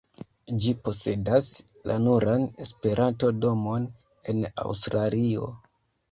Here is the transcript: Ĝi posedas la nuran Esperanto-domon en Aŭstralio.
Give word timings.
Ĝi 0.65 0.69
posedas 0.85 1.49
la 1.91 1.97
nuran 2.05 2.45
Esperanto-domon 2.65 3.85
en 4.33 4.41
Aŭstralio. 4.63 5.51